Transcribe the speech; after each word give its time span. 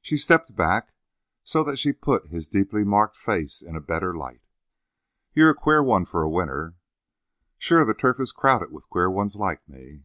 She 0.00 0.16
stepped 0.16 0.56
back 0.56 0.92
so 1.44 1.62
that 1.62 1.78
she 1.78 1.92
put 1.92 2.26
his 2.26 2.48
deeply 2.48 2.82
marked 2.82 3.14
face 3.16 3.62
in 3.62 3.76
a 3.76 3.80
better 3.80 4.12
light. 4.12 4.42
"You're 5.34 5.50
a 5.50 5.54
queer 5.54 5.84
one 5.84 6.04
for 6.04 6.20
a 6.20 6.28
winner." 6.28 6.74
"Sure, 7.58 7.84
the 7.84 7.94
turf 7.94 8.18
is 8.18 8.32
crowded 8.32 8.72
with 8.72 8.88
queer 8.90 9.08
ones 9.08 9.36
like 9.36 9.68
me." 9.68 10.02